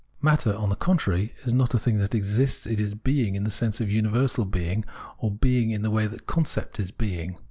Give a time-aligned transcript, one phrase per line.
[0.19, 3.51] Matter, on the contrary, is not a thing that exists, it is being in the
[3.51, 4.83] sense of universal being,
[5.19, 7.37] or being in the way the concept is being.